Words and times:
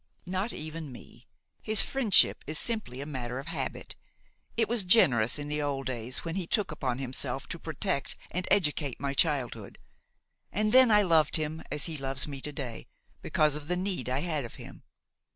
"Not 0.25 0.51
even 0.51 0.91
me. 0.91 1.27
His 1.61 1.83
friendship 1.83 2.43
is 2.47 2.57
simply 2.57 3.01
a 3.01 3.05
matter 3.05 3.37
of 3.37 3.45
habit; 3.45 3.95
it 4.57 4.67
was 4.67 4.83
generous 4.83 5.37
in 5.37 5.47
the 5.47 5.61
old 5.61 5.85
days 5.85 6.25
when 6.25 6.33
he 6.33 6.47
took 6.47 6.71
upon 6.71 6.97
himself 6.97 7.45
to 7.49 7.59
protect 7.59 8.15
and 8.31 8.47
educate 8.49 8.99
my 8.99 9.13
childhood, 9.13 9.77
and 10.51 10.71
then 10.71 10.89
I 10.89 11.03
loved 11.03 11.35
him 11.35 11.61
as 11.69 11.85
he 11.85 11.97
loves 11.97 12.27
me 12.27 12.41
to 12.41 12.51
day 12.51 12.87
because 13.21 13.53
of 13.55 13.67
the 13.67 13.77
need 13.77 14.09
I 14.09 14.21
had 14.21 14.43
of 14.43 14.55
him. 14.55 14.81